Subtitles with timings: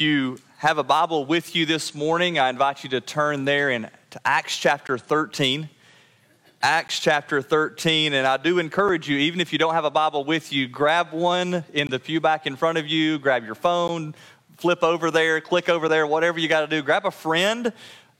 [0.00, 3.68] If you have a Bible with you this morning, I invite you to turn there
[3.68, 5.68] in to Acts chapter 13.
[6.62, 10.24] Acts chapter 13, and I do encourage you, even if you don't have a Bible
[10.24, 14.14] with you, grab one in the pew back in front of you, grab your phone,
[14.56, 16.80] flip over there, click over there, whatever you got to do.
[16.80, 17.70] Grab a friend.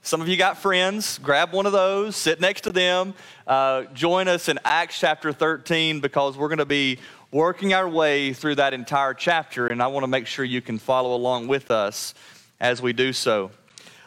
[0.03, 1.17] Some of you got friends.
[1.17, 3.15] Grab one of those, sit next to them.
[3.47, 6.99] Uh, join us in Acts chapter 13 because we're going to be
[7.31, 10.77] working our way through that entire chapter, and I want to make sure you can
[10.77, 12.13] follow along with us
[12.59, 13.51] as we do so.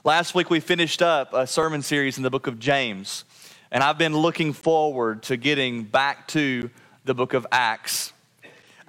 [0.04, 3.24] Last week, we finished up a sermon series in the book of James,
[3.70, 6.68] and I've been looking forward to getting back to
[7.06, 8.12] the book of Acts.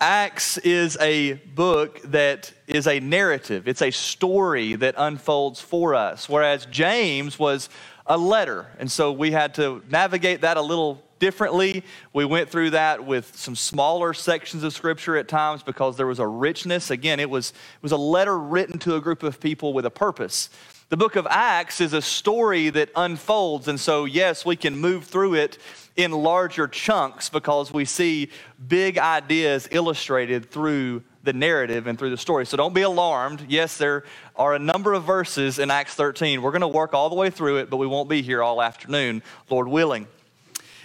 [0.02, 6.28] Acts is a book that is a narrative, it's a story that unfolds for us,
[6.28, 7.70] whereas James was
[8.06, 8.68] a letter.
[8.80, 11.84] And so we had to navigate that a little differently.
[12.14, 16.20] We went through that with some smaller sections of scripture at times because there was
[16.20, 16.92] a richness.
[16.92, 19.90] Again, it was, it was a letter written to a group of people with a
[19.90, 20.52] purpose.
[20.90, 25.06] The book of Acts is a story that unfolds, and so, yes, we can move
[25.06, 25.58] through it
[25.96, 28.30] in larger chunks because we see
[28.68, 32.46] big ideas illustrated through the narrative and through the story.
[32.46, 33.48] So don't be alarmed.
[33.50, 34.04] Yes, there
[34.36, 36.44] are a number of verses in Acts 13.
[36.44, 38.62] We're going to work all the way through it, but we won't be here all
[38.62, 40.06] afternoon, Lord willing.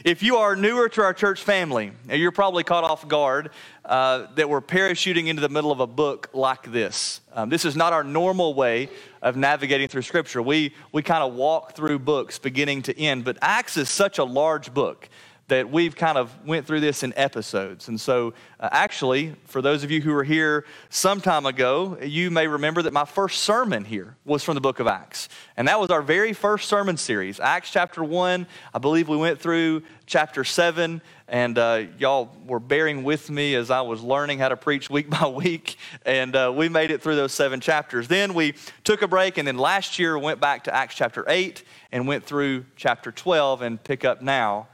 [0.02, 3.50] If you are newer to our church family, you're probably caught off guard
[3.84, 7.20] uh, that we're parachuting into the middle of a book like this.
[7.34, 8.88] Um, this is not our normal way
[9.20, 10.40] of navigating through Scripture.
[10.40, 14.24] We, we kind of walk through books beginning to end, but Acts is such a
[14.24, 15.06] large book
[15.50, 17.88] that we've kind of went through this in episodes.
[17.88, 22.30] And so, uh, actually, for those of you who were here some time ago, you
[22.30, 25.28] may remember that my first sermon here was from the book of Acts.
[25.56, 28.46] And that was our very first sermon series, Acts chapter 1.
[28.72, 33.70] I believe we went through chapter 7, and uh, y'all were bearing with me as
[33.70, 35.76] I was learning how to preach week by week.
[36.06, 38.06] And uh, we made it through those seven chapters.
[38.08, 41.64] Then we took a break, and then last year went back to Acts chapter 8
[41.90, 44.68] and went through chapter 12 and pick up now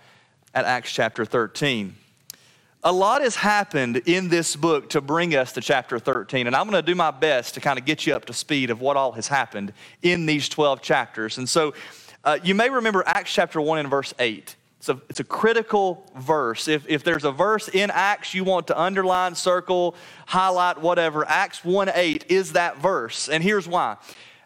[0.57, 1.95] at Acts chapter 13.
[2.83, 6.65] A lot has happened in this book to bring us to chapter 13, and I'm
[6.67, 8.97] going to do my best to kind of get you up to speed of what
[8.97, 11.37] all has happened in these 12 chapters.
[11.37, 11.75] And so
[12.25, 14.57] uh, you may remember Acts chapter 1 and verse 8.
[14.79, 16.69] It's a, it's a critical verse.
[16.69, 21.67] If, if there's a verse in Acts you want to underline, circle, highlight, whatever, Acts
[21.67, 23.29] 1 8 is that verse.
[23.29, 23.99] And here's why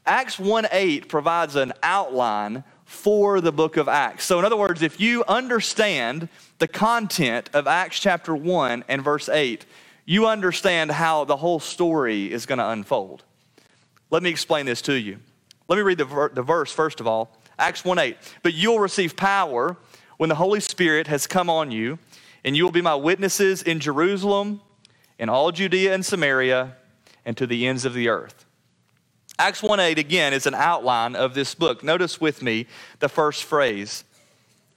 [0.07, 4.25] Acts 1 8 provides an outline for the book of Acts.
[4.25, 6.29] So, in other words, if you understand
[6.59, 9.65] the content of Acts chapter 1 and verse 8,
[10.05, 13.23] you understand how the whole story is going to unfold.
[14.11, 15.21] Let me explain this to you.
[15.69, 17.39] Let me read the, ver- the verse first of all.
[17.61, 18.17] Acts 1 8.
[18.43, 19.77] But you'll receive power
[20.17, 22.01] when the Holy Spirit has come on you,
[22.45, 24.63] and you will be my witnesses in Jerusalem,
[25.17, 26.77] in all Judea and Samaria,
[27.25, 28.47] and to the ends of the earth.
[29.41, 31.83] Acts 1 8, again, is an outline of this book.
[31.83, 32.67] Notice with me
[32.99, 34.05] the first phrase.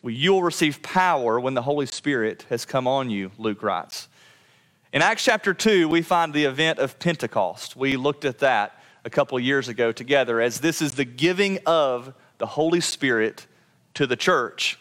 [0.02, 4.08] Well, you'll receive power when the Holy Spirit has come on you, Luke writes.
[4.94, 7.76] In Acts chapter 2, we find the event of Pentecost.
[7.76, 12.14] We looked at that a couple years ago together as this is the giving of
[12.38, 13.48] the Holy Spirit
[13.96, 14.80] to the church.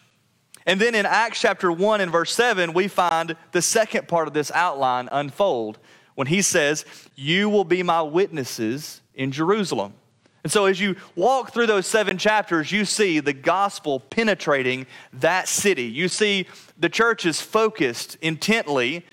[0.64, 4.32] And then in Acts chapter 1 and verse 7, we find the second part of
[4.32, 5.80] this outline unfold
[6.14, 6.84] when he says,
[7.16, 9.94] You will be my witnesses in Jerusalem.
[10.42, 15.46] And so, as you walk through those seven chapters, you see the gospel penetrating that
[15.46, 15.84] city.
[15.84, 19.06] You see the church is focused intently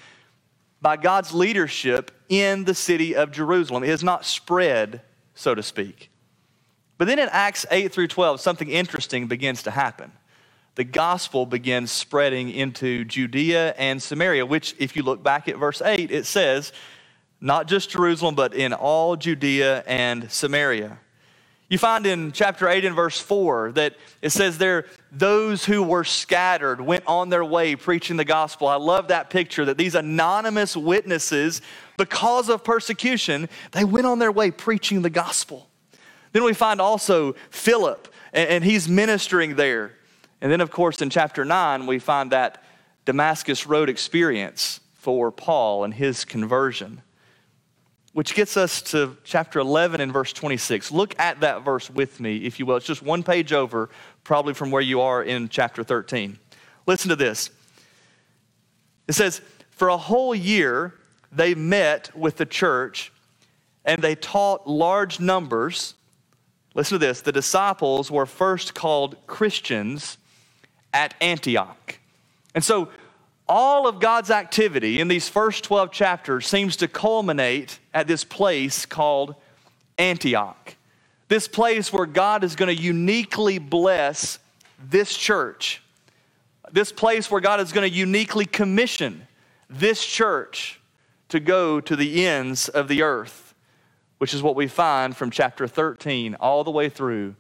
[0.82, 3.84] by God's leadership in the city of Jerusalem.
[3.84, 5.02] It has not spread,
[5.36, 6.10] so to speak.
[6.98, 10.12] But then in Acts 8 through 12, something interesting begins to happen.
[10.76, 15.82] The gospel begins spreading into Judea and Samaria, which, if you look back at verse
[15.82, 16.72] 8, it says,
[17.42, 21.00] not just Jerusalem, but in all Judea and Samaria.
[21.70, 26.04] You find in chapter 8 and verse 4 that it says there, those who were
[26.04, 28.68] scattered went on their way preaching the gospel.
[28.68, 31.62] I love that picture that these anonymous witnesses,
[31.96, 35.70] because of persecution, they went on their way preaching the gospel.
[36.32, 39.94] Then we find also Philip, and he's ministering there.
[40.42, 42.64] And then, of course, in chapter 9, we find that
[43.06, 47.04] Damascus Road experience for Paul and his conversion
[48.20, 50.92] which gets us to chapter 11 and verse 26.
[50.92, 52.76] Look at that verse with me, if you will.
[52.76, 53.90] It's just one page over,
[54.26, 56.38] probably from where you are in chapter 13.
[56.86, 57.50] Listen to this.
[59.08, 59.40] It says,
[59.70, 60.96] For a whole year
[61.32, 63.14] they met with the church
[63.86, 65.94] and they taught large numbers.
[66.76, 67.22] Listen to this.
[67.22, 70.18] The disciples were first called Christians
[70.94, 71.98] at Antioch.
[72.54, 72.90] And so
[73.50, 78.86] all of God's activity in these first 12 chapters seems to culminate at this place
[78.86, 79.34] called
[79.98, 80.76] Antioch.
[81.28, 84.40] This place where God is going to uniquely bless
[84.90, 85.82] this church.
[86.72, 89.28] This place where God is going to uniquely commission
[89.70, 90.80] this church
[91.30, 93.56] to go to the ends of the earth,
[94.20, 97.36] which is what we find from chapter 13 all the way through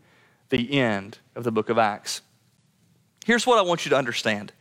[0.49, 2.21] the end of the book of Acts.
[3.25, 4.51] Here's what I want you to understand.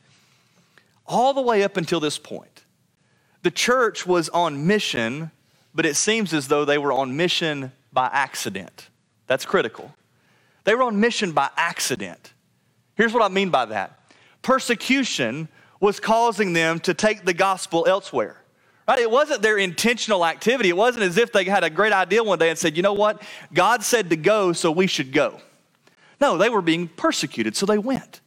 [1.09, 2.65] All the way up until this point,
[3.43, 5.31] the church was on mission,
[5.75, 8.91] but it seems as though they were on mission by accident.
[9.27, 9.95] That's critical.
[10.65, 12.35] They were on mission by accident.
[12.95, 13.95] Here's what I mean by that
[14.43, 15.49] persecution
[15.81, 18.43] was causing them to take the gospel elsewhere.
[18.87, 19.01] Right?
[19.01, 20.71] It wasn't their intentional activity.
[20.71, 22.95] It wasn't as if they had a great idea one day and said, you know
[22.95, 23.23] what?
[23.53, 25.41] God said to go, so we should go.
[26.21, 28.21] No, they were being persecuted, so they went.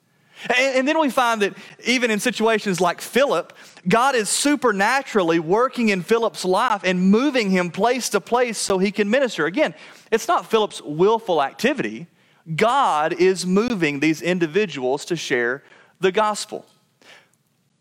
[0.50, 1.54] And, and, then we find that
[1.86, 3.54] even in situations like Philip,
[3.88, 8.92] God is supernaturally working in Philip's life and moving him place to place so he
[8.92, 9.46] can minister.
[9.46, 9.76] Again,
[10.12, 12.08] it's not Philip's willful activity.
[12.56, 15.64] God is moving these individuals to share
[16.00, 16.66] the gospel.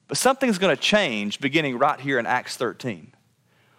[0.08, 3.12] But something's going to change beginning right here in Acts 13.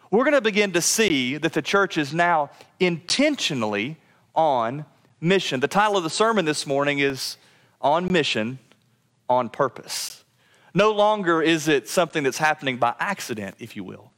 [0.10, 2.50] We're going to begin to see that the church is now
[2.80, 3.98] intentionally
[4.36, 4.86] on
[5.22, 5.60] mission.
[5.60, 7.38] The title of the sermon this morning is
[7.80, 8.60] On Mission,
[9.32, 10.24] on Purpose.
[10.74, 14.12] No longer is it something that's happening by accident, if you will.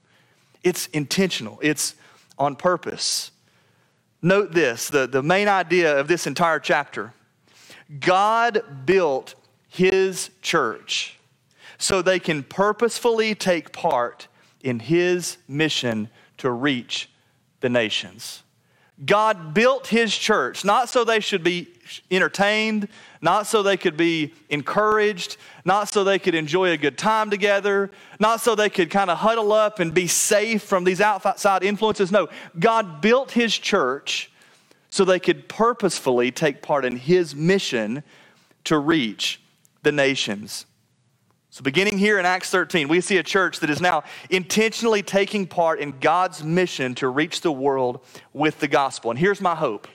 [0.63, 1.95] It's intentional, it's
[2.38, 3.31] on purpose.
[4.21, 7.13] Note this the, the main idea of this entire chapter
[8.00, 9.36] God built
[9.68, 11.18] his church
[11.77, 14.27] so they can purposefully take part
[14.62, 17.09] in his mission to reach
[17.59, 18.44] the nations.
[19.06, 21.68] God built his church not so they should be
[22.09, 22.88] entertained,
[23.24, 27.90] not so they could be encouraged, not so they could enjoy a good time together,
[28.20, 32.12] not so they could kind of huddle up and be safe from these outside influences.
[32.12, 32.28] No,
[32.60, 34.30] God built his church
[34.90, 38.04] so they could purposefully take part in his mission
[38.66, 39.42] to reach
[39.84, 40.66] the nations.
[41.50, 45.48] So, beginning here in Acts 13, we see a church that is now intentionally taking
[45.48, 48.04] part in God's mission to reach the world
[48.34, 49.12] with the gospel.
[49.12, 49.88] And here's my hope.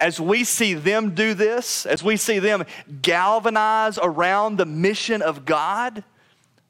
[0.00, 2.64] As we see them do this, as we see them
[3.02, 6.04] galvanize around the mission of God,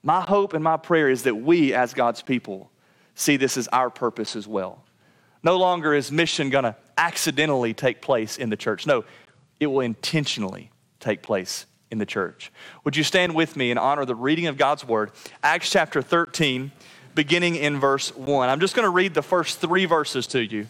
[0.02, 2.70] my hope and my prayer is that we, as God's people,
[3.14, 4.82] see this as our purpose as well.
[5.42, 8.86] No longer is mission going to accidentally take place in the church.
[8.86, 9.04] No,
[9.60, 10.70] it will intentionally
[11.00, 12.50] take place in the church.
[12.84, 15.12] Would you stand with me and honor the reading of God's word?
[15.42, 16.72] Acts chapter 13,
[17.14, 18.48] beginning in verse 1.
[18.48, 20.66] I'm just going to read the first three verses to you,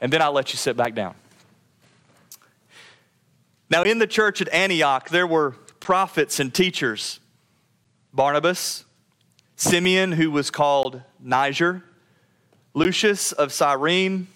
[0.00, 1.14] and then I'll let you sit back down.
[3.68, 7.20] Now, in the church at Antioch, there were prophets and teachers
[8.12, 8.84] Barnabas,
[9.56, 11.82] Simeon, who was called Niger,
[12.72, 14.28] Lucius of Cyrene,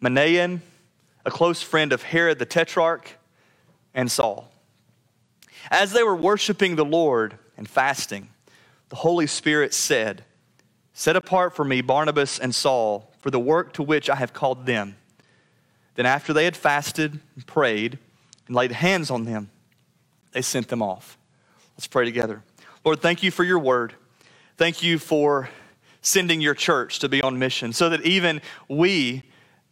[0.00, 0.60] Manaen,
[1.24, 3.10] a close friend of Herod the Tetrarch,
[3.94, 4.50] and Saul.
[5.70, 8.28] As they were worshiping the Lord and fasting,
[8.90, 10.24] the Holy Spirit said,
[10.92, 14.66] Set apart for me Barnabas and Saul for the work to which I have called
[14.66, 14.96] them.
[15.94, 17.98] Then, after they had fasted and prayed
[18.46, 19.50] and laid hands on them,
[20.32, 21.16] they sent them off.
[21.76, 22.42] Let's pray together.
[22.84, 23.94] Lord, thank you for your word.
[24.56, 25.48] Thank you for
[26.02, 29.22] sending your church to be on mission so that even we,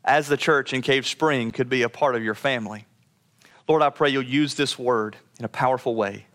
[0.05, 2.87] as the church in Cave Spring, could be a part of your family.
[3.69, 6.27] Lord, I pray you'll use this word in a powerful way.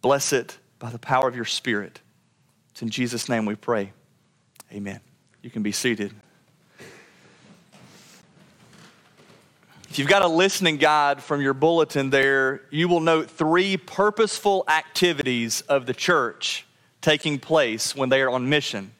[0.00, 2.00] Bless it by the power of your Spirit.
[2.70, 3.92] It's in Jesus' name we pray.
[4.72, 5.00] Amen.
[5.42, 6.12] You can be seated.
[9.94, 14.64] If you've got a listening guide from your bulletin there, you will note three purposeful
[14.66, 16.66] activities of the church
[17.00, 18.90] taking place when they are on mission.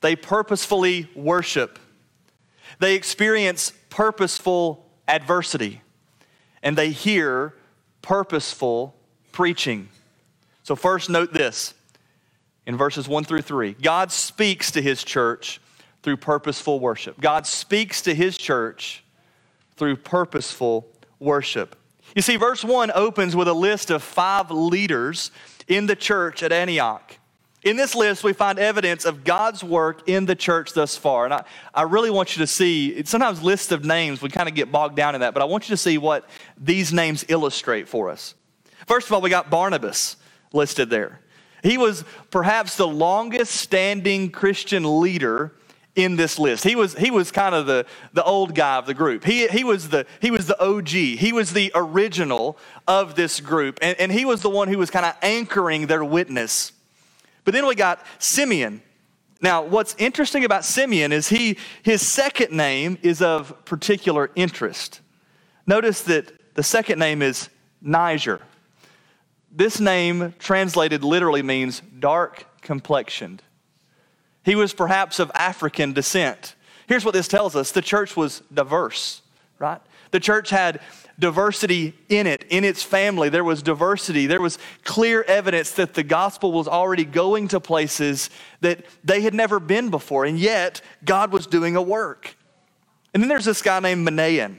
[0.00, 1.78] They purposefully worship,
[2.80, 5.80] they experience purposeful adversity
[6.60, 7.54] and they hear
[8.02, 8.96] purposeful
[9.30, 9.90] preaching.
[10.64, 11.72] So, first, note this
[12.66, 15.60] in verses 1 through 3 God speaks to his church
[16.02, 17.20] through purposeful worship.
[17.20, 19.04] God speaks to his church
[19.80, 20.86] through purposeful
[21.18, 21.74] worship.
[22.14, 25.30] You see, verse 1 opens with a list of five leaders
[25.68, 27.16] in the church at Antioch.
[27.62, 31.24] In this list, we find evidence of God's work in the church thus far.
[31.24, 34.54] And I, I really want you to see, sometimes lists of names, we kind of
[34.54, 37.88] get bogged down in that, but I want you to see what these names illustrate
[37.88, 38.34] for us.
[38.86, 40.16] First of all, we got Barnabas
[40.52, 41.20] listed there.
[41.62, 45.54] He was perhaps the longest standing Christian leader
[46.02, 46.64] in this list.
[46.64, 49.24] He was, he was kind of the, the old guy of the group.
[49.24, 50.88] He, he, was the, he was the OG.
[50.88, 53.78] He was the original of this group.
[53.82, 56.72] And, and he was the one who was kind of anchoring their witness
[57.44, 58.82] but then we got Simeon.
[59.40, 65.00] Now, what's interesting about Simeon is he, his second name is of particular interest.
[65.66, 67.48] Notice that the second name is
[67.80, 68.40] Niger.
[69.50, 73.42] This name, translated literally, means dark complexioned.
[74.44, 76.54] He was perhaps of African descent.
[76.86, 79.22] Here's what this tells us the church was diverse,
[79.58, 79.80] right?
[80.10, 80.80] The church had
[81.18, 83.28] diversity in it, in its family.
[83.28, 84.26] There was diversity.
[84.26, 88.30] There was clear evidence that the gospel was already going to places
[88.60, 92.36] that they had never been before, and yet God was doing a work.
[93.12, 94.56] And then there's this guy named Manaen.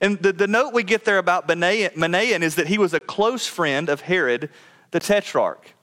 [0.00, 3.46] And the, the note we get there about Manaen is that he was a close
[3.46, 4.50] friend of Herod
[4.90, 5.74] the Tetrarch.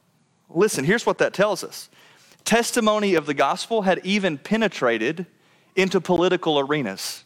[0.50, 1.90] Listen, here's what that tells us
[2.50, 5.28] testimony of the gospel had even penetrated
[5.76, 7.24] into political arenas.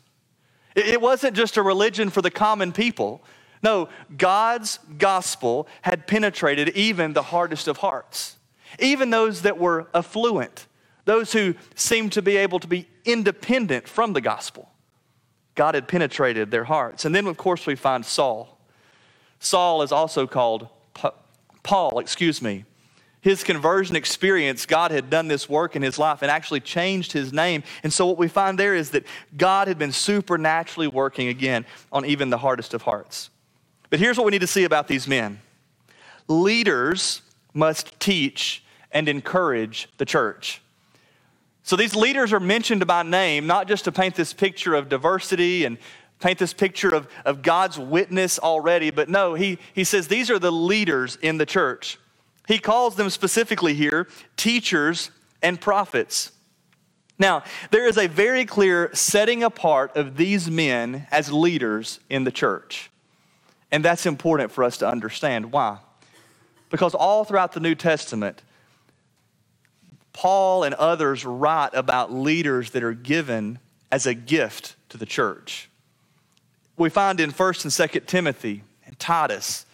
[0.75, 3.23] It wasn't just a religion for the common people.
[3.63, 3.87] No,
[4.17, 8.35] God's gospel had penetrated even the hardest of hearts,
[8.79, 10.67] even those that were affluent,
[11.05, 14.71] those who seemed to be able to be independent from the gospel.
[15.55, 17.05] God had penetrated their hearts.
[17.05, 18.59] And then, of course, we find Saul.
[19.39, 20.67] Saul is also called
[21.63, 22.65] Paul, excuse me
[23.23, 27.31] his conversion experience, God had done this work in his life and actually changed his
[27.31, 27.63] name.
[27.81, 29.05] And so, what we find there is that
[29.37, 33.29] God had been supernaturally working again on even the hardest of hearts.
[33.89, 35.39] But here's what we need to see about these men
[36.27, 37.21] leaders
[37.53, 38.61] must teach
[38.91, 40.61] and encourage the church.
[41.63, 45.63] So, these leaders are mentioned by name, not just to paint this picture of diversity
[45.63, 45.77] and
[46.19, 50.39] paint this picture of, of God's witness already, but no, he, he says these are
[50.39, 51.99] the leaders in the church.
[52.47, 56.31] He calls them specifically here teachers and prophets.
[57.19, 62.31] Now, there is a very clear setting apart of these men as leaders in the
[62.31, 62.89] church.
[63.71, 65.51] And that's important for us to understand.
[65.51, 65.77] Why?
[66.69, 68.41] Because all throughout the New Testament,
[70.11, 73.59] Paul and others write about leaders that are given
[73.91, 75.69] as a gift to the church.
[76.77, 79.65] We find in 1st and 2nd Timothy and Titus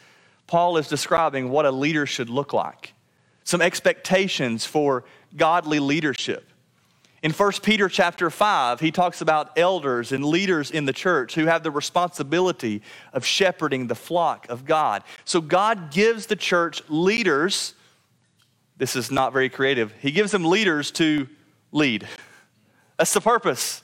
[0.49, 2.93] Paul is describing what a leader should look like,
[3.43, 5.03] some expectations for
[5.37, 6.49] godly leadership.
[7.21, 11.45] In 1 Peter chapter 5, he talks about elders and leaders in the church who
[11.45, 12.81] have the responsibility
[13.13, 15.03] of shepherding the flock of God.
[15.23, 17.75] So God gives the church leaders.
[18.77, 19.93] This is not very creative.
[19.99, 21.27] He gives them leaders to
[21.71, 22.07] lead.
[22.97, 23.83] That's the purpose.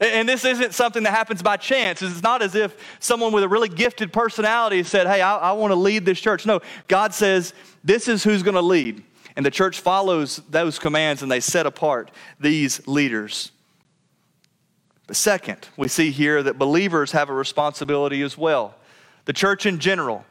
[0.00, 2.02] And this isn't something that happens by chance.
[2.02, 5.70] It's not as if someone with a really gifted personality said, Hey, I, I want
[5.70, 6.44] to lead this church.
[6.44, 9.02] No, God says, This is who's going to lead.
[9.36, 12.10] And the church follows those commands and they set apart
[12.40, 13.52] these leaders.
[15.06, 18.74] But second, we see here that believers have a responsibility as well.
[19.26, 20.24] The church in general,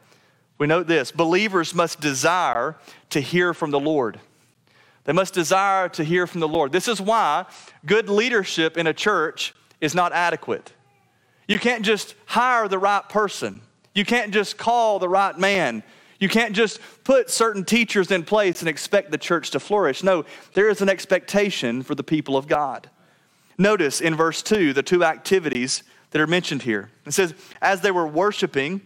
[0.58, 2.76] we note this believers must desire
[3.10, 4.20] to hear from the Lord.
[5.06, 6.72] They must desire to hear from the Lord.
[6.72, 7.46] This is why
[7.86, 10.72] good leadership in a church is not adequate.
[11.46, 13.62] You can't just hire the right person,
[13.94, 15.82] you can't just call the right man.
[16.18, 20.02] You can't just put certain teachers in place and expect the church to flourish.
[20.02, 22.88] No, there is an expectation for the people of God.
[23.58, 25.82] Notice in verse 2 the two activities
[26.12, 26.90] that are mentioned here.
[27.04, 28.80] It says, As they were worshiping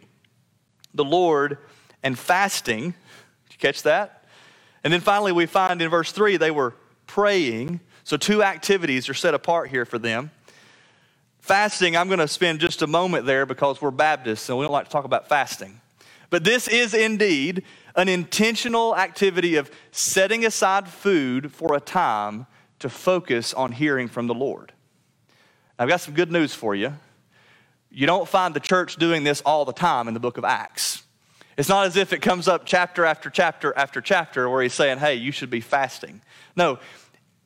[0.92, 1.58] the Lord
[2.02, 2.94] and fasting,
[3.46, 4.19] did you catch that?
[4.82, 6.74] And then finally, we find in verse 3 they were
[7.06, 7.80] praying.
[8.04, 10.30] So, two activities are set apart here for them.
[11.40, 14.72] Fasting, I'm going to spend just a moment there because we're Baptists and we don't
[14.72, 15.80] like to talk about fasting.
[16.28, 17.64] But this is indeed
[17.96, 22.46] an intentional activity of setting aside food for a time
[22.78, 24.72] to focus on hearing from the Lord.
[25.78, 26.94] I've got some good news for you.
[27.90, 31.02] You don't find the church doing this all the time in the book of Acts.
[31.60, 34.96] It's not as if it comes up chapter after chapter after chapter where he's saying,
[34.96, 36.22] hey, you should be fasting.
[36.56, 36.78] No,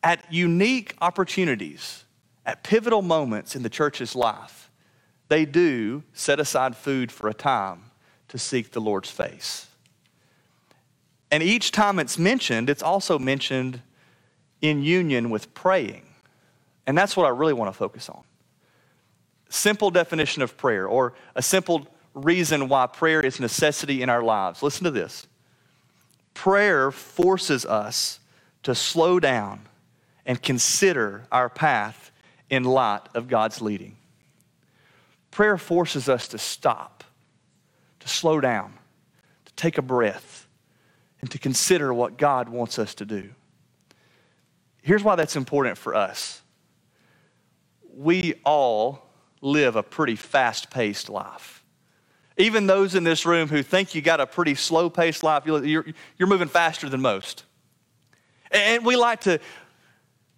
[0.04, 2.04] at unique opportunities,
[2.46, 4.70] at pivotal moments in the church's life,
[5.26, 7.90] they do set aside food for a time
[8.28, 9.66] to seek the Lord's face.
[11.32, 13.82] And each time it's mentioned, it's also mentioned
[14.60, 16.06] in union with praying.
[16.86, 18.22] And that's what I really want to focus on.
[19.48, 24.62] Simple definition of prayer, or a simple reason why prayer is necessity in our lives.
[24.62, 25.26] Listen to this
[26.32, 28.18] prayer forces us
[28.62, 29.60] to slow down
[30.26, 32.10] and consider our path
[32.50, 33.96] in light of God's leading.
[35.30, 37.04] Prayer forces us to stop,
[38.00, 38.74] to slow down,
[39.44, 40.46] to take a breath,
[41.20, 43.30] and to consider what God wants us to do.
[44.82, 46.42] Here's why that's important for us.
[47.96, 49.06] We all
[49.40, 51.63] live a pretty fast paced life.
[52.36, 55.84] Even those in this room who think you got a pretty slow paced life, you're,
[56.18, 57.44] you're moving faster than most.
[58.50, 59.38] And we like to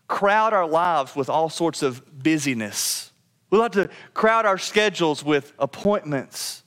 [0.09, 3.11] crowd our lives with all sorts of busyness.
[3.51, 6.63] We like to crowd our schedules with appointments.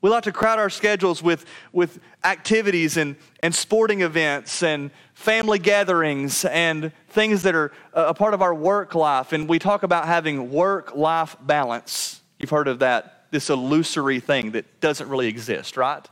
[0.00, 5.58] We like to crowd our schedules with, with activities and, and sporting events and family
[5.58, 9.32] gatherings and things that are a part of our work life.
[9.32, 12.20] And we talk about having work life balance.
[12.38, 16.08] You've heard of that, this illusory thing that doesn't really exist, right?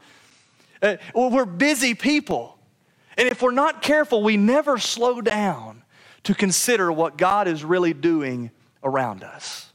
[0.83, 2.59] Uh, well, we're busy people.
[3.17, 5.85] And if we're not careful, we never slow down
[6.25, 8.51] to consider what God is really doing
[8.83, 9.73] around us.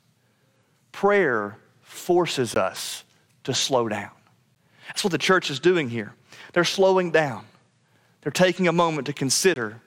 [0.92, 3.06] Prayer forces us
[3.46, 4.12] to slow down.
[4.88, 6.14] That's what the church is doing here.
[6.52, 7.46] They're slowing down,
[8.22, 9.80] they're taking a moment to consider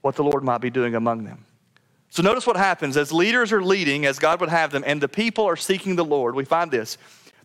[0.00, 1.44] what the Lord might be doing among them.
[2.14, 5.08] So notice what happens as leaders are leading as God would have them, and the
[5.08, 6.36] people are seeking the Lord.
[6.36, 6.96] We find this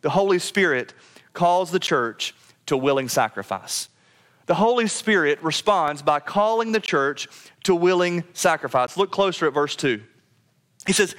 [0.02, 0.94] the Holy Spirit
[1.34, 2.36] calls the church
[2.68, 3.90] to willing sacrifice.
[4.46, 7.28] The Holy Spirit responds by calling the church
[7.64, 8.96] to willing sacrifice.
[8.96, 10.04] Look closer at verse 2.
[10.86, 11.16] He says,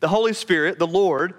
[0.00, 1.32] The Holy Spirit, the Lord,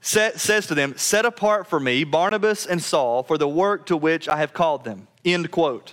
[0.00, 3.98] set, says to them, Set apart for me Barnabas and Saul for the work to
[3.98, 5.08] which I have called them.
[5.26, 5.92] End quote.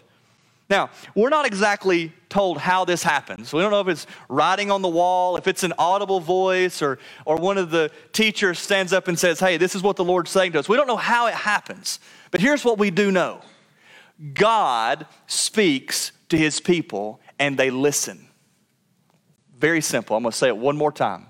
[0.69, 3.51] Now, we're not exactly told how this happens.
[3.51, 6.99] We don't know if it's writing on the wall, if it's an audible voice, or,
[7.25, 10.29] or one of the teachers stands up and says, Hey, this is what the Lord's
[10.29, 10.69] saying to us.
[10.69, 11.99] We don't know how it happens.
[12.31, 13.41] But here's what we do know
[14.33, 18.27] God speaks to his people and they listen.
[19.57, 20.15] Very simple.
[20.15, 21.27] I'm going to say it one more time.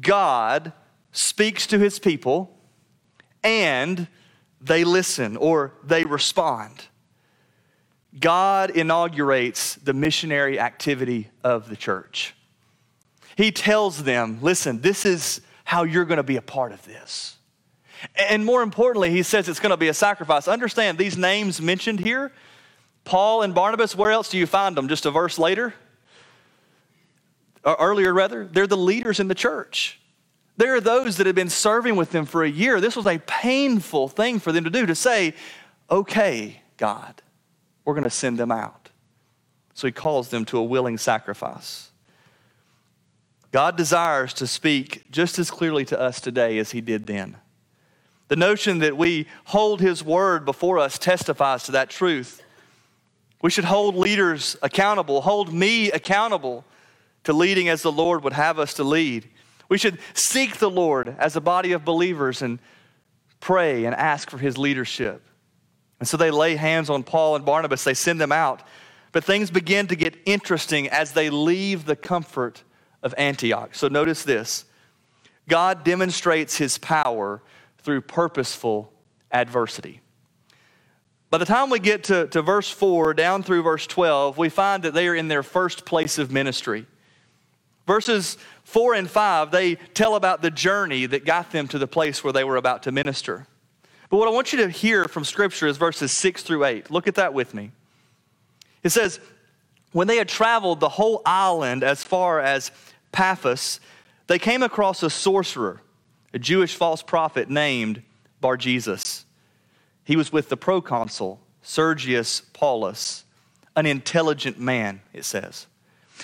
[0.00, 0.72] God
[1.12, 2.56] speaks to his people
[3.42, 4.08] and
[4.60, 6.86] they listen or they respond.
[8.18, 12.34] God inaugurates the missionary activity of the church.
[13.36, 17.36] He tells them, listen, this is how you're going to be a part of this.
[18.28, 20.48] And more importantly, he says it's going to be a sacrifice.
[20.48, 22.32] Understand, these names mentioned here,
[23.04, 24.88] Paul and Barnabas, where else do you find them?
[24.88, 25.74] Just a verse later?
[27.64, 30.00] Or earlier, rather, they're the leaders in the church.
[30.56, 32.80] There are those that have been serving with them for a year.
[32.80, 35.34] This was a painful thing for them to do to say,
[35.90, 37.22] okay, God,
[37.86, 38.90] we're going to send them out.
[39.72, 41.90] So he calls them to a willing sacrifice.
[43.52, 47.36] God desires to speak just as clearly to us today as he did then.
[48.28, 52.42] The notion that we hold his word before us testifies to that truth.
[53.40, 56.64] We should hold leaders accountable, hold me accountable
[57.24, 59.28] to leading as the Lord would have us to lead.
[59.68, 62.58] We should seek the Lord as a body of believers and
[63.40, 65.22] pray and ask for his leadership.
[65.98, 68.62] And so they lay hands on Paul and Barnabas, they send them out.
[69.12, 72.62] But things begin to get interesting as they leave the comfort
[73.02, 73.74] of Antioch.
[73.74, 74.64] So notice this
[75.48, 77.42] God demonstrates his power
[77.78, 78.92] through purposeful
[79.30, 80.00] adversity.
[81.30, 84.82] By the time we get to, to verse 4 down through verse 12, we find
[84.84, 86.86] that they are in their first place of ministry.
[87.86, 92.22] Verses 4 and 5, they tell about the journey that got them to the place
[92.22, 93.46] where they were about to minister.
[94.08, 96.90] But what I want you to hear from Scripture is verses 6 through 8.
[96.90, 97.72] Look at that with me.
[98.82, 99.18] It says,
[99.92, 102.70] When they had traveled the whole island as far as
[103.12, 103.80] Paphos,
[104.26, 105.80] they came across a sorcerer,
[106.32, 108.02] a Jewish false prophet named
[108.40, 109.24] Bar Jesus.
[110.04, 113.24] He was with the proconsul, Sergius Paulus,
[113.74, 115.66] an intelligent man, it says.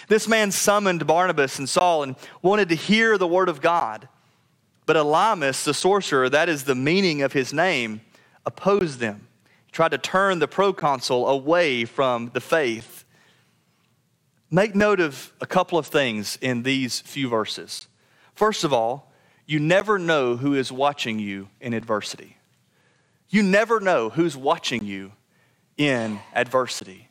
[0.09, 4.09] This man summoned Barnabas and Saul and wanted to hear the word of God.
[4.87, 8.01] But Elymas, the sorcerer, that is the meaning of his name,
[8.45, 9.29] opposed them.
[9.67, 13.05] He tried to turn the proconsul away from the faith.
[14.51, 17.87] Make note of a couple of things in these few verses.
[18.35, 19.13] First of all,
[19.47, 22.37] you never know who is watching you in adversity.
[23.29, 25.13] You never know who's watching you
[25.77, 27.09] in adversity.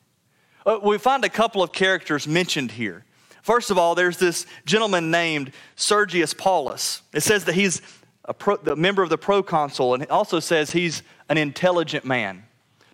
[0.66, 3.06] Uh, we find a couple of characters mentioned here.
[3.42, 7.02] First of all, there's this gentleman named Sergius Paulus.
[7.14, 7.82] It says that he's
[8.26, 12.44] a pro, the member of the proconsul, and it also says he's an intelligent man.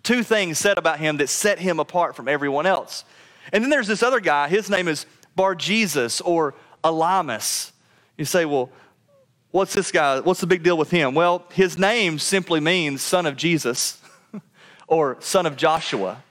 [0.02, 3.04] Two things said about him that set him apart from everyone else.
[3.52, 5.06] And then there's this other guy, his name is
[5.36, 7.72] Bar Jesus or Elymas.
[8.16, 8.70] You say, well,
[9.50, 10.20] what's this guy?
[10.20, 11.14] What's the big deal with him?
[11.14, 14.00] Well, his name simply means son of Jesus
[14.86, 16.22] or son of Joshua.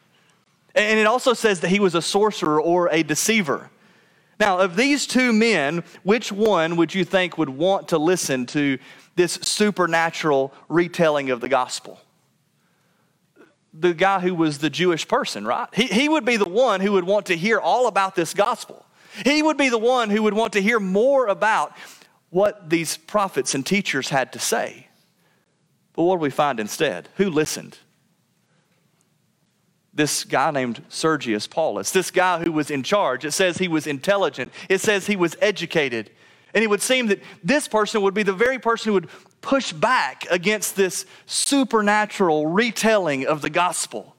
[0.76, 3.70] And it also says that he was a sorcerer or a deceiver.
[4.40, 8.78] Now, of these two men, which one would you think would want to listen to
[9.16, 12.00] this supernatural retelling of the gospel?
[13.74, 15.68] The guy who was the Jewish person, right?
[15.74, 18.86] He, he would be the one who would want to hear all about this gospel.
[19.24, 21.76] He would be the one who would want to hear more about
[22.30, 24.88] what these prophets and teachers had to say.
[25.94, 27.10] But what do we find instead?
[27.16, 27.80] Who listened?
[29.98, 33.26] This guy named Sergius Paulus, this guy who was in charge.
[33.26, 36.12] It says he was intelligent, it says he was educated.
[36.54, 39.10] And it would seem that this person would be the very person who would
[39.42, 44.16] push back against this supernatural retelling of the gospel.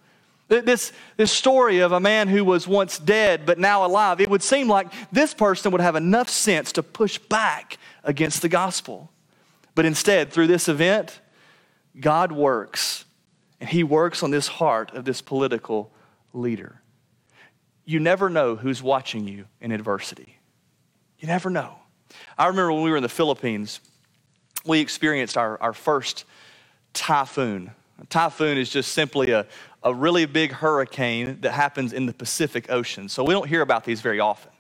[0.48, 4.42] This, this story of a man who was once dead but now alive, it would
[4.42, 9.10] seem like this person would have enough sense to push back against the gospel.
[9.74, 11.20] But instead, through this event,
[11.98, 13.04] God works,
[13.60, 15.92] and He works on this heart of this political
[16.32, 16.80] leader.
[17.84, 20.38] You never know who's watching you in adversity.
[21.18, 21.76] You never know.
[22.36, 23.80] I remember when we were in the Philippines,
[24.64, 26.24] we experienced our, our first
[26.92, 27.70] typhoon.
[28.00, 29.46] A typhoon is just simply a,
[29.82, 33.08] a really big hurricane that happens in the Pacific Ocean.
[33.08, 34.52] So we don't hear about these very often.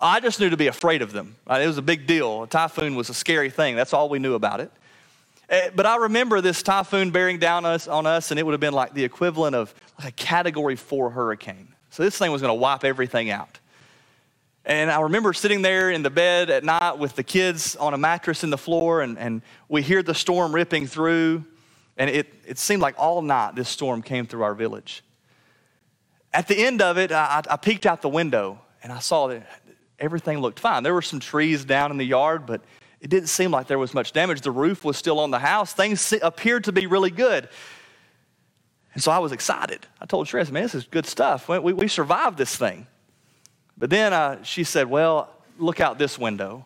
[0.00, 1.36] I just knew to be afraid of them.
[1.48, 2.42] It was a big deal.
[2.42, 3.76] A typhoon was a scary thing.
[3.76, 4.72] That's all we knew about it.
[5.52, 8.60] Eh, but I remember this typhoon bearing down us, on us, and it would have
[8.60, 11.68] been like the equivalent of like a category four hurricane.
[11.90, 13.60] So this thing was going to wipe everything out.
[14.64, 17.98] And I remember sitting there in the bed at night with the kids on a
[17.98, 21.44] mattress in the floor, and, and we hear the storm ripping through.
[21.98, 25.04] And it, it seemed like all night this storm came through our village.
[26.32, 29.46] At the end of it, I, I peeked out the window and I saw that
[29.98, 30.82] everything looked fine.
[30.82, 32.62] There were some trees down in the yard, but
[33.02, 34.42] it didn't seem like there was much damage.
[34.42, 35.72] The roof was still on the house.
[35.72, 37.48] Things appeared to be really good.
[38.94, 39.84] And so I was excited.
[40.00, 41.48] I told Sheree, man, this is good stuff.
[41.48, 42.86] We, we, we survived this thing.
[43.76, 46.64] But then uh, she said, Well, look out this window.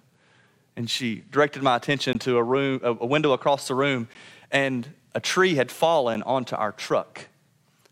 [0.77, 4.09] And she directed my attention to a room, a window across the room,
[4.51, 7.29] and a tree had fallen onto our truck,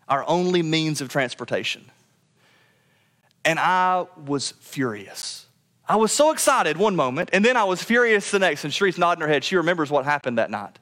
[0.06, 1.90] our only means of transportation.
[3.42, 5.43] And I was furious.
[5.86, 8.64] I was so excited one moment, and then I was furious the next.
[8.64, 9.44] And Sheree's nodding her head.
[9.44, 10.78] She remembers what happened that night.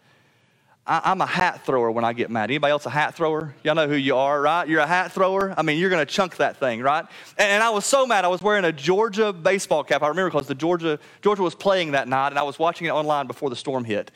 [0.86, 2.50] I, am a hat thrower when I get mad.
[2.50, 3.54] Anybody else a hat thrower?
[3.62, 4.66] Y'all know who you are, right?
[4.66, 5.54] You're a hat thrower.
[5.56, 7.04] I mean, you're going to chunk that thing, right?
[7.38, 8.24] And, and, I was so mad.
[8.24, 10.02] I was wearing a Georgia baseball cap.
[10.02, 12.90] I remember because the Georgia Georgia was playing that night, and I was watching it
[12.90, 14.10] online before the storm hit.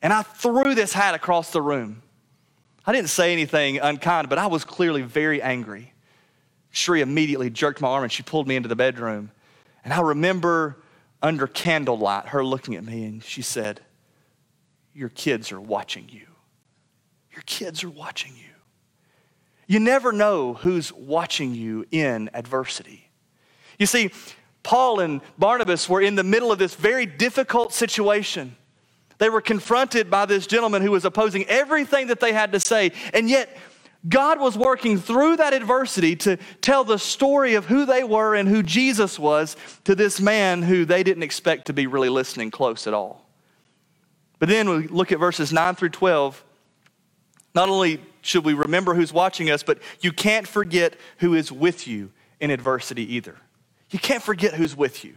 [0.00, 2.02] And I threw this hat across the room.
[2.86, 5.92] I didn't say anything unkind, but I was clearly very angry.
[6.72, 9.32] Sheree immediately jerked my arm and she pulled me into the bedroom.
[9.86, 10.82] And I remember
[11.22, 13.80] under candlelight her looking at me and she said,
[14.92, 16.26] your kids are watching you.
[17.30, 18.50] Your kids are watching you.
[19.68, 23.12] You never know who's watching you in adversity.
[23.78, 24.10] You see,
[24.64, 28.56] Paul and Barnabas were in the middle of this very difficult situation.
[29.18, 32.90] They were confronted by this gentleman who was opposing everything that they had to say,
[33.14, 33.56] and yet
[34.08, 38.48] God was working through that adversity to tell the story of who they were and
[38.48, 42.86] who Jesus was to this man who they didn't expect to be really listening close
[42.86, 43.26] at all.
[44.38, 46.44] But then we look at verses 9 through 12.
[47.54, 51.88] Not only should we remember who's watching us, but you can't forget who is with
[51.88, 53.36] you in adversity either.
[53.90, 55.14] You can't forget who's with you.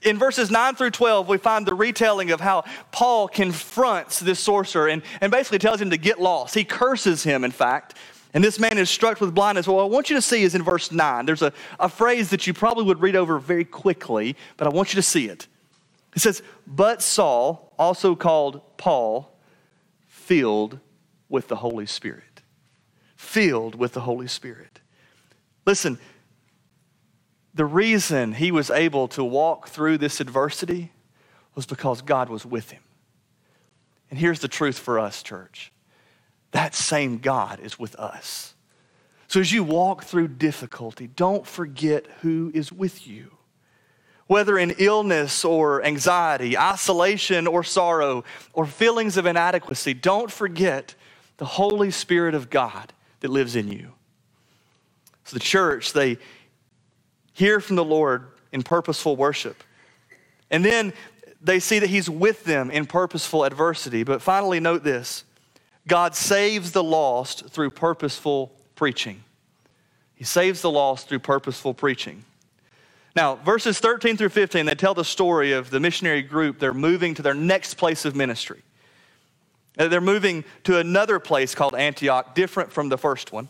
[0.00, 4.88] In verses 9 through 12, we find the retelling of how Paul confronts this sorcerer
[4.88, 6.54] and, and basically tells him to get lost.
[6.54, 7.96] He curses him, in fact.
[8.34, 9.66] And this man is struck with blindness.
[9.66, 11.26] What I want you to see is in verse 9.
[11.26, 14.92] There's a, a phrase that you probably would read over very quickly, but I want
[14.92, 15.46] you to see it.
[16.14, 19.36] It says, But Saul, also called Paul,
[20.08, 20.78] filled
[21.28, 22.42] with the Holy Spirit.
[23.16, 24.80] Filled with the Holy Spirit.
[25.66, 25.98] Listen,
[27.54, 30.92] the reason he was able to walk through this adversity
[31.54, 32.82] was because God was with him.
[34.10, 35.72] And here's the truth for us, church
[36.52, 38.54] that same God is with us.
[39.26, 43.32] So as you walk through difficulty, don't forget who is with you
[44.32, 50.94] whether in illness or anxiety, isolation or sorrow, or feelings of inadequacy, don't forget
[51.36, 53.92] the Holy Spirit of God that lives in you.
[55.24, 56.16] So the church, they
[57.32, 59.62] hear from the Lord in purposeful worship.
[60.50, 60.92] And then
[61.40, 64.04] they see that He's with them in purposeful adversity.
[64.04, 65.24] But finally, note this
[65.86, 69.24] God saves the lost through purposeful preaching.
[70.14, 72.24] He saves the lost through purposeful preaching.
[73.14, 76.58] Now, verses 13 through 15, they tell the story of the missionary group.
[76.58, 78.62] They're moving to their next place of ministry.
[79.78, 83.48] Uh, they're moving to another place called Antioch, different from the first one.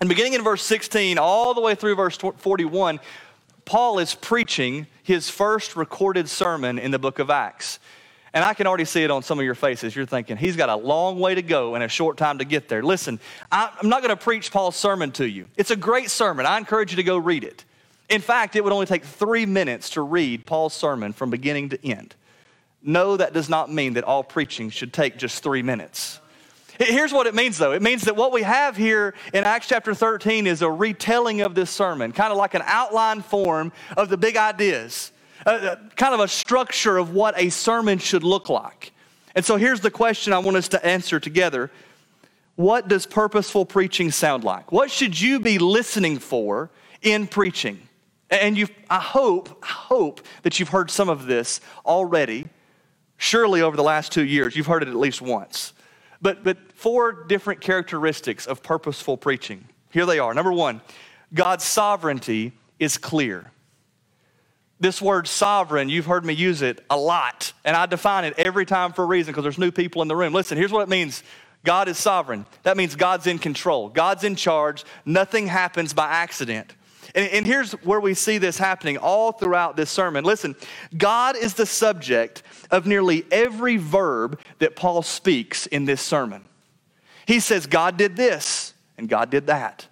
[0.00, 3.00] And beginning in verse 16, all the way through verse 41,
[3.64, 7.78] Paul is preaching his first recorded sermon in the book of Acts.
[8.34, 9.96] And I can already see it on some of your faces.
[9.96, 12.68] You're thinking, he's got a long way to go and a short time to get
[12.68, 12.82] there.
[12.82, 13.18] Listen,
[13.50, 15.46] I'm not going to preach Paul's sermon to you.
[15.56, 16.44] It's a great sermon.
[16.44, 17.64] I encourage you to go read it.
[18.10, 21.86] In fact, it would only take three minutes to read Paul's sermon from beginning to
[21.86, 22.14] end.
[22.82, 26.20] No, that does not mean that all preaching should take just three minutes.
[26.78, 27.72] Here's what it means, though.
[27.72, 31.54] It means that what we have here in Acts chapter 13 is a retelling of
[31.54, 35.12] this sermon, kind of like an outline form of the big ideas,
[35.46, 38.92] uh, uh, kind of a structure of what a sermon should look like.
[39.34, 41.70] And so here's the question I want us to answer together
[42.56, 44.70] What does purposeful preaching sound like?
[44.70, 47.80] What should you be listening for in preaching?
[48.28, 52.48] And you, I hope, I hope that you've heard some of this already.
[53.18, 55.72] Surely over the last two years, you've heard it at least once.
[56.20, 59.66] But, but four different characteristics of purposeful preaching.
[59.90, 60.32] Here they are.
[60.34, 60.80] Number one,
[61.32, 63.50] God's sovereignty is clear.
[64.78, 68.66] This word sovereign, you've heard me use it a lot, and I define it every
[68.66, 70.34] time for a reason because there's new people in the room.
[70.34, 71.22] Listen, here's what it means
[71.64, 72.46] God is sovereign.
[72.62, 74.84] That means God's in control, God's in charge.
[75.04, 76.75] Nothing happens by accident.
[77.16, 80.22] And, and, here's where we see this happening all throughout this sermon.
[80.22, 80.54] Listen,
[80.96, 86.44] God is the subject of nearly every verb that Paul speaks in this sermon.
[87.26, 89.86] He says, God did this, and God did that.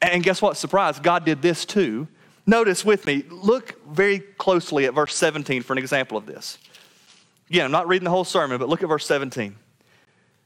[0.00, 0.56] And guess what?
[0.56, 2.06] Surprise, God did this too.
[2.46, 6.58] Notice with me, look very closely at verse 17 for an example of this.
[7.50, 9.56] Again, I'm not reading the whole sermon, but look at verse 17.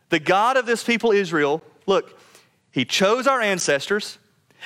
[0.08, 2.18] The God of this people, Israel, look,
[2.70, 4.18] he chose our ancestors,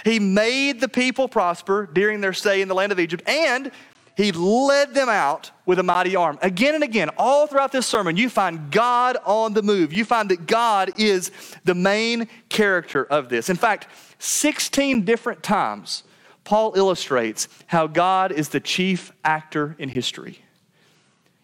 [0.04, 3.70] he made the people prosper during their stay in the land of Egypt, and
[4.16, 6.38] he led them out with a mighty arm.
[6.40, 9.92] Again and again, all throughout this sermon, you find God on the move.
[9.92, 11.30] You find that God is
[11.64, 13.50] the main character of this.
[13.50, 16.02] In fact, 16 different times,
[16.44, 20.40] Paul illustrates how God is the chief actor in history.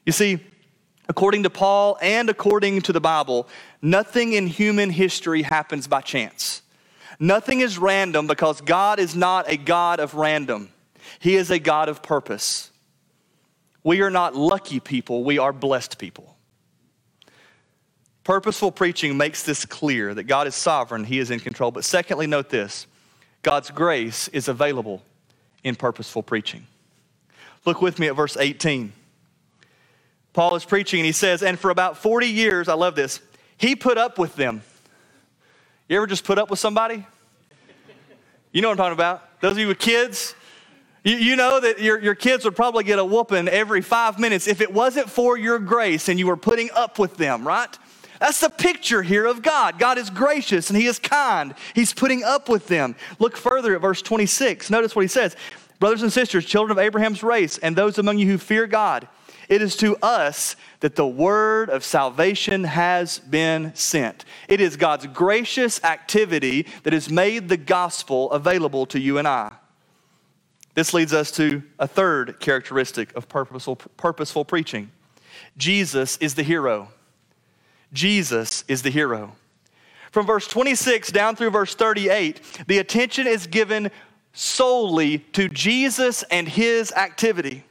[0.06, 0.38] You see,
[1.08, 3.48] according to Paul and according to the Bible,
[3.82, 6.62] nothing in human history happens by chance.
[7.22, 10.70] Nothing is random because God is not a God of random,
[11.20, 12.72] He is a God of purpose.
[13.84, 16.36] We are not lucky people, we are blessed people.
[18.24, 21.70] Purposeful preaching makes this clear that God is sovereign, He is in control.
[21.70, 22.88] But secondly, note this
[23.44, 25.00] God's grace is available
[25.62, 26.66] in purposeful preaching.
[27.64, 28.92] Look with me at verse 18.
[30.32, 33.20] Paul is preaching and he says, And for about 40 years, I love this,
[33.58, 34.62] he put up with them.
[35.88, 37.06] You ever just put up with somebody?
[38.52, 39.40] You know what I'm talking about?
[39.40, 40.34] Those of you with kids,
[41.04, 44.46] you, you know that your, your kids would probably get a whooping every five minutes
[44.46, 47.78] if it wasn't for your grace and you were putting up with them, right?
[48.20, 49.78] That's the picture here of God.
[49.78, 51.54] God is gracious and He is kind.
[51.74, 52.94] He's putting up with them.
[53.18, 54.70] Look further at verse 26.
[54.70, 55.34] Notice what He says
[55.80, 59.08] Brothers and sisters, children of Abraham's race, and those among you who fear God,
[59.52, 64.24] it is to us that the word of salvation has been sent.
[64.48, 69.52] It is God's gracious activity that has made the gospel available to you and I.
[70.72, 74.90] This leads us to a third characteristic of purposeful, purposeful preaching
[75.58, 76.88] Jesus is the hero.
[77.92, 79.36] Jesus is the hero.
[80.12, 83.90] From verse 26 down through verse 38, the attention is given
[84.32, 87.64] solely to Jesus and his activity.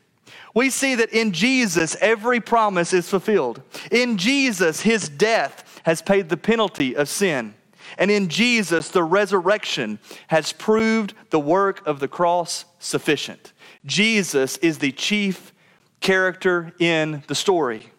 [0.53, 3.61] We see that in Jesus, every promise is fulfilled.
[3.89, 7.53] In Jesus, his death has paid the penalty of sin.
[7.97, 13.53] And in Jesus, the resurrection has proved the work of the cross sufficient.
[13.85, 15.53] Jesus is the chief
[15.99, 17.91] character in the story.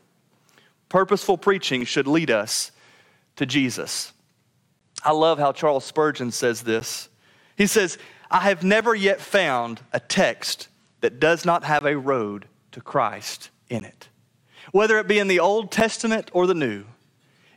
[0.89, 2.73] Purposeful preaching should lead us
[3.37, 4.13] to Jesus.
[5.05, 7.09] I love how Charles Spurgeon says this.
[7.57, 7.99] He says,
[8.31, 10.69] I have never yet found a text
[11.03, 14.09] that does not have a road to Christ in it.
[14.73, 16.85] Whether it be in the Old Testament or the New,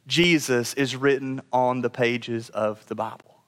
[0.08, 3.40] Jesus is written on the pages of the Bible.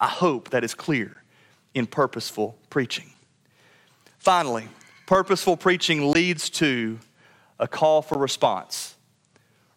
[0.00, 1.22] I hope that is clear
[1.74, 3.12] in purposeful preaching.
[4.18, 4.68] Finally,
[5.06, 6.98] purposeful preaching leads to
[7.58, 8.96] a call for response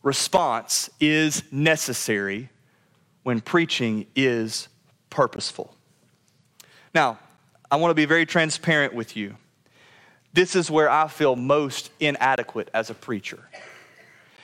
[0.01, 2.49] response is necessary
[3.23, 4.69] when preaching is
[5.09, 5.75] purposeful.
[6.93, 7.19] Now,
[7.69, 9.35] I want to be very transparent with you.
[10.33, 13.39] This is where I feel most inadequate as a preacher.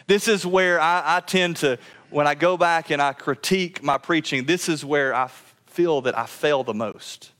[0.08, 1.78] This is where I, I tend to,
[2.10, 5.30] when I go back and I critique my preaching, this is where I
[5.67, 7.32] feel that I fail the most.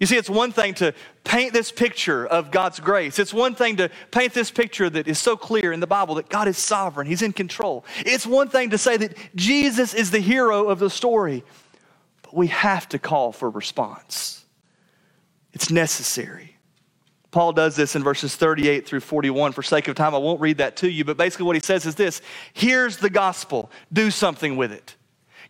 [0.00, 3.18] You see, it's one thing to paint this picture of God's grace.
[3.18, 6.28] It's one thing to paint this picture that is so clear in the Bible that
[6.28, 7.84] God is sovereign, He's in control.
[7.98, 11.44] It's one thing to say that Jesus is the hero of the story,
[12.22, 14.44] but we have to call for response.
[15.52, 16.53] It's necessary.
[17.34, 19.50] Paul does this in verses 38 through 41.
[19.50, 21.84] For sake of time, I won't read that to you, but basically what he says
[21.84, 24.94] is this Here's the gospel, do something with it.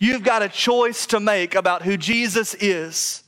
[0.00, 3.22] You've got a choice to make about who Jesus is.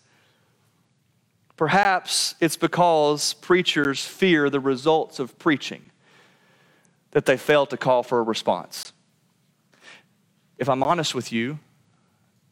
[1.59, 5.83] Perhaps it's because preachers fear the results of preaching
[7.11, 8.95] that they fail to call for a response.
[10.57, 11.59] if I'm honest with you,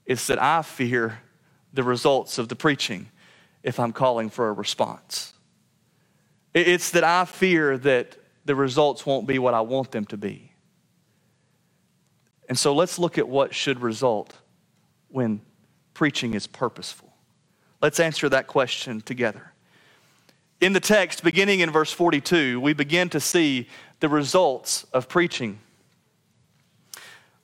[0.05, 1.23] it's that I fear
[1.73, 3.09] the results of the preaching
[3.63, 5.31] if I'm calling for a response.
[6.55, 10.53] It's that I fear that the results won't be what I want them to be.
[12.49, 14.35] And so let's look at what should result
[15.09, 15.41] when
[15.95, 17.13] preaching is purposeful.
[17.83, 19.53] Let's answer that question together.
[20.61, 23.69] In the text, beginning in verse 42, we begin to see
[24.01, 25.59] the results of preaching.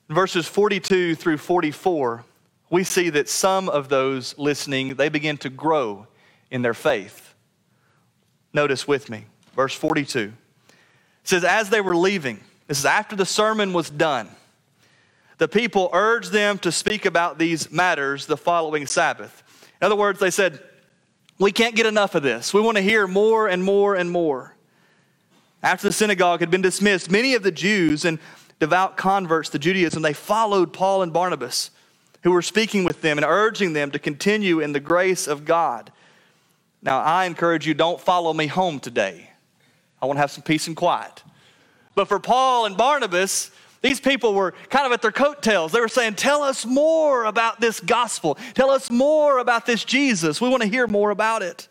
[0.09, 2.25] In verses 42 through 44,
[2.69, 6.07] we see that some of those listening, they begin to grow
[6.49, 7.30] in their faith.
[8.53, 10.19] Notice with me, verse 42.
[10.19, 10.33] It
[11.23, 14.29] says, As they were leaving, this is after the sermon was done,
[15.37, 19.43] the people urged them to speak about these matters the following Sabbath.
[19.81, 20.61] In other words, they said,
[21.39, 22.53] We can't get enough of this.
[22.53, 24.55] We want to hear more and more and more.
[25.63, 28.19] After the synagogue had been dismissed, many of the Jews and
[28.59, 31.71] devout converts to Judaism, they followed Paul and Barnabas,
[32.23, 35.91] who were speaking with them and urging them to continue in the grace of God.
[36.81, 39.29] Now, I encourage you, don't follow me home today.
[40.01, 41.23] I want to have some peace and quiet.
[41.93, 45.71] But for Paul and Barnabas, these people were kind of at their coattails.
[45.71, 48.37] They were saying, Tell us more about this gospel.
[48.53, 50.39] Tell us more about this Jesus.
[50.39, 51.67] We want to hear more about it.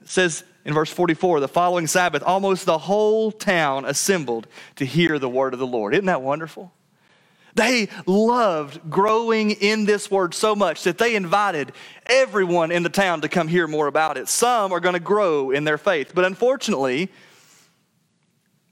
[0.00, 5.18] It says in verse 44 the following Sabbath, almost the whole town assembled to hear
[5.18, 5.94] the word of the Lord.
[5.94, 6.72] Isn't that wonderful?
[7.60, 11.72] They loved growing in this word so much that they invited
[12.06, 14.28] everyone in the town to come hear more about it.
[14.28, 17.10] Some are going to grow in their faith, but unfortunately,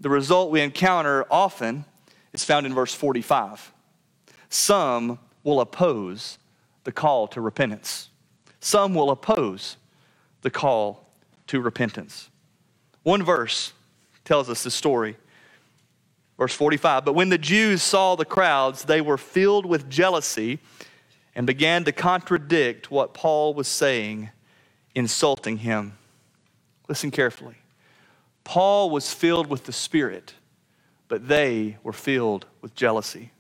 [0.00, 1.84] the result we encounter often
[2.32, 3.74] is found in verse 45.
[4.48, 6.38] Some will oppose
[6.84, 8.08] the call to repentance.
[8.58, 9.76] Some will oppose
[10.40, 11.12] the call
[11.48, 12.30] to repentance.
[13.02, 13.74] One verse
[14.24, 15.18] tells us the story.
[16.38, 20.60] Verse 45 But when the Jews saw the crowds, they were filled with jealousy
[21.34, 24.30] and began to contradict what Paul was saying,
[24.94, 25.98] insulting him.
[26.88, 27.56] Listen carefully.
[28.44, 30.34] Paul was filled with the Spirit
[31.08, 33.32] but they were filled with jealousy.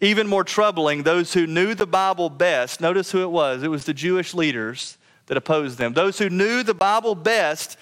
[0.00, 3.62] Even more troubling, those who knew the Bible best, notice who it was.
[3.62, 5.94] It was the Jewish leaders that opposed them.
[5.94, 7.78] Those who knew the Bible best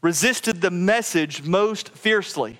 [0.00, 2.58] resisted the message most fiercely.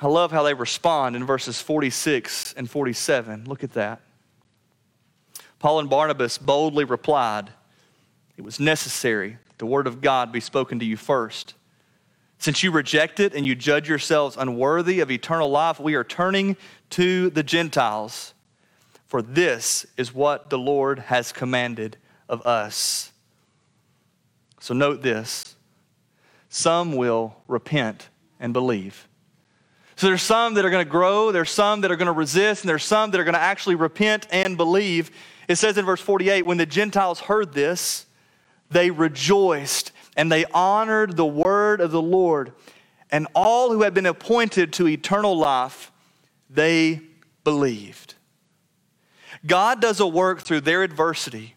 [0.00, 3.44] I love how they respond in verses 46 and 47.
[3.46, 4.00] Look at that.
[5.58, 7.50] Paul and Barnabas boldly replied,
[8.36, 11.54] It was necessary that the word of God be spoken to you first.
[12.38, 16.58] Since you reject it and you judge yourselves unworthy of eternal life, we are turning
[16.90, 18.34] to the Gentiles.
[19.06, 21.96] For this is what the Lord has commanded
[22.28, 23.12] of us.
[24.60, 25.56] So note this
[26.48, 29.05] some will repent and believe.
[29.96, 32.62] So there's some that are going to grow, there's some that are going to resist,
[32.62, 35.10] and there's some that are going to actually repent and believe.
[35.48, 38.04] It says in verse 48 when the Gentiles heard this,
[38.70, 42.52] they rejoiced and they honored the word of the Lord.
[43.10, 45.92] And all who had been appointed to eternal life,
[46.50, 47.00] they
[47.42, 48.14] believed.
[49.46, 51.54] God does a work through their adversity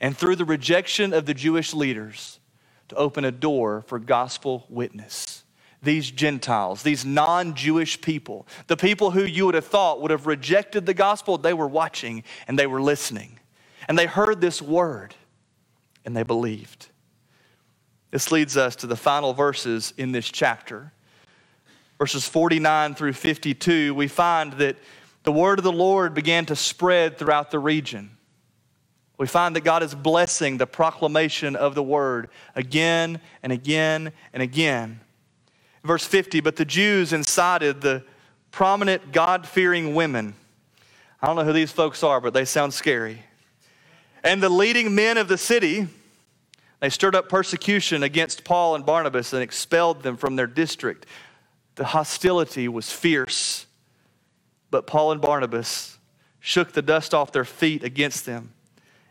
[0.00, 2.40] and through the rejection of the Jewish leaders
[2.88, 5.44] to open a door for gospel witness.
[5.82, 10.26] These Gentiles, these non Jewish people, the people who you would have thought would have
[10.26, 13.38] rejected the gospel, they were watching and they were listening.
[13.88, 15.14] And they heard this word
[16.04, 16.88] and they believed.
[18.10, 20.92] This leads us to the final verses in this chapter.
[21.98, 24.76] Verses 49 through 52, we find that
[25.24, 28.10] the word of the Lord began to spread throughout the region.
[29.18, 34.42] We find that God is blessing the proclamation of the word again and again and
[34.42, 35.00] again.
[35.88, 38.04] Verse 50, but the Jews incited the
[38.50, 40.34] prominent God fearing women.
[41.22, 43.22] I don't know who these folks are, but they sound scary.
[44.22, 45.88] And the leading men of the city
[46.80, 51.06] they stirred up persecution against Paul and Barnabas and expelled them from their district.
[51.76, 53.64] The hostility was fierce,
[54.70, 55.96] but Paul and Barnabas
[56.38, 58.52] shook the dust off their feet against them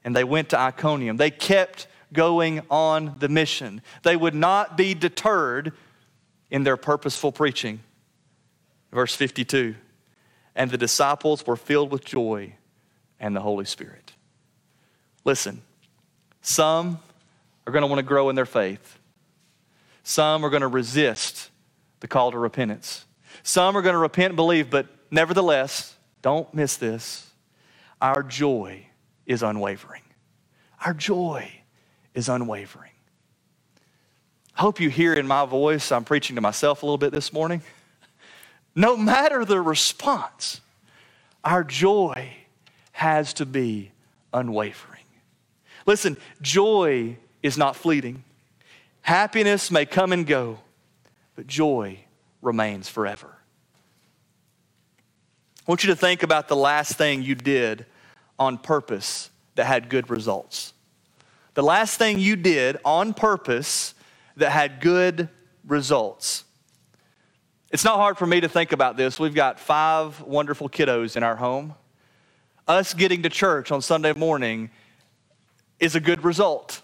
[0.04, 1.18] and they went to Iconium.
[1.18, 3.82] They kept going on the mission.
[4.04, 5.74] They would not be deterred
[6.50, 7.82] in their purposeful preaching.
[8.92, 9.76] Verse 52
[10.56, 12.54] And the disciples were filled with joy
[13.20, 14.14] and the Holy Spirit.
[15.26, 15.62] Listen,
[16.42, 17.00] some
[17.66, 18.98] are going to want to grow in their faith.
[20.04, 21.50] Some are going to resist
[22.00, 23.06] the call to repentance.
[23.44, 27.30] Some are going to repent and believe, but nevertheless, don't miss this.
[28.02, 28.88] Our joy
[29.26, 30.04] is unwavering.
[30.86, 31.52] Our joy
[32.14, 32.92] is unwavering.
[34.58, 37.32] I hope you hear in my voice, I'm preaching to myself a little bit this
[37.32, 37.62] morning.
[38.76, 40.62] no matter the response,
[41.44, 42.34] our joy
[42.94, 43.92] has to be
[44.34, 45.04] unwavering.
[45.86, 48.24] Listen, joy is not fleeting.
[49.02, 50.58] Happiness may come and go,
[51.36, 52.00] but joy
[52.42, 53.38] remains forever.
[55.60, 57.86] I want you to think about the last thing you did
[58.40, 60.74] on purpose that had good results.
[61.54, 63.94] The last thing you did on purpose
[64.38, 65.30] that had good
[65.66, 66.44] results.
[67.70, 69.20] It's not hard for me to think about this.
[69.20, 71.76] We've got five wonderful kiddos in our home.
[72.68, 74.70] Us getting to church on Sunday morning
[75.80, 76.82] is a good result.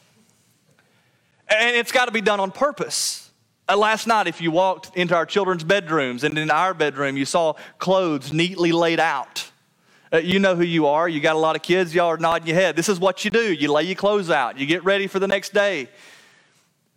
[1.47, 3.31] And it's got to be done on purpose.
[3.69, 7.25] Uh, last night, if you walked into our children's bedrooms and in our bedroom, you
[7.25, 9.49] saw clothes neatly laid out.
[10.11, 11.07] Uh, you know who you are.
[11.07, 12.75] You got a lot of kids, y'all are nodding your head.
[12.75, 13.53] This is what you do.
[13.53, 15.87] You lay your clothes out, you get ready for the next day.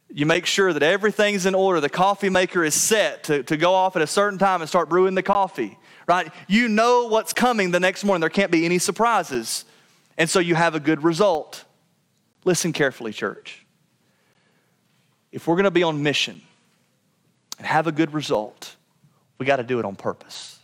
[0.09, 1.81] You make sure that everything's in order.
[1.81, 4.89] The coffee maker is set to, to go off at a certain time and start
[4.89, 6.31] brewing the coffee, right?
[6.47, 8.21] You know what's coming the next morning.
[8.21, 9.65] There can't be any surprises.
[10.17, 11.65] And so you have a good result.
[12.45, 13.67] Listen carefully, church.
[15.33, 16.41] If we're going to be on mission
[17.59, 18.77] and have a good result,
[19.39, 20.59] we got to do it on purpose.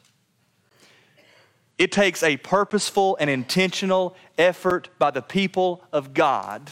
[1.79, 6.71] It takes a purposeful and intentional effort by the people of God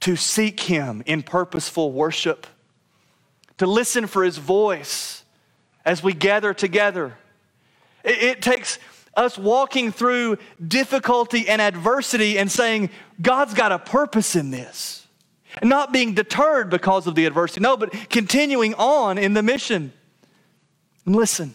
[0.00, 2.46] to seek Him in purposeful worship,
[3.58, 5.24] to listen for His voice
[5.84, 7.16] as we gather together.
[8.04, 8.78] It, it, takes
[9.14, 12.90] us walking through difficulty and adversity and saying,
[13.20, 15.06] God's got a purpose in this.
[15.60, 19.92] And not being deterred because of the adversity, no, but continuing on in the mission.
[21.06, 21.54] And listen,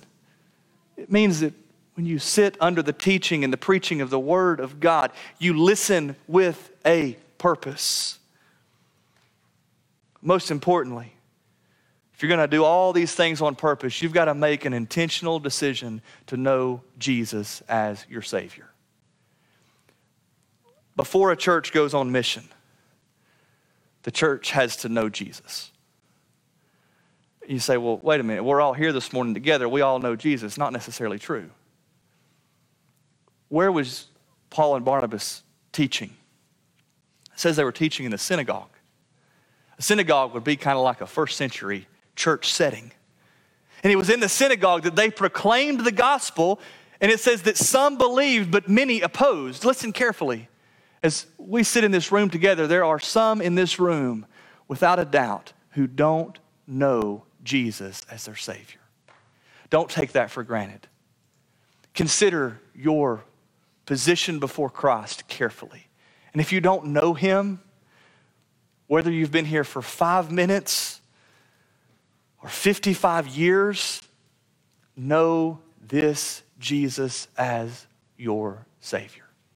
[0.98, 1.54] it means that
[1.94, 5.58] when you sit under the teaching and the preaching of the Word of God, you
[5.58, 8.18] listen with a purpose.
[10.26, 11.14] Most importantly,
[12.14, 14.74] if you're going to do all these things on purpose, you've got to make an
[14.74, 18.70] intentional decision to know Jesus as your Savior.
[20.96, 22.44] Before a church goes on mission,
[24.04, 25.72] the church has to know Jesus.
[27.46, 29.68] You say, well, wait a minute, we're all here this morning together.
[29.68, 30.58] We all know Jesus.
[30.58, 31.50] Not necessarily true.
[33.50, 34.08] Where was
[34.50, 35.44] Paul and Barnabas
[35.74, 36.16] teaching?
[37.34, 38.70] It says they were teaching in the synagogue.
[39.78, 42.92] A synagogue would be kind of like a first century church setting.
[43.84, 46.60] And it was in the synagogue that they proclaimed the gospel,
[47.02, 49.66] and it says that some believed, but many opposed.
[49.66, 50.48] Listen carefully.
[51.02, 54.26] As we sit in this room together, there are some in this room,
[54.70, 58.80] without a doubt, who don't know Jesus as their Savior.
[59.70, 60.88] Don't take that for granted.
[61.94, 63.26] Consider your
[63.86, 65.88] position before Christ carefully.
[66.32, 67.60] And if you don't know Him,
[68.88, 71.02] whether you've been here for five minutes
[72.42, 74.02] or 55 years,
[74.96, 79.23] know this Jesus as your Savior.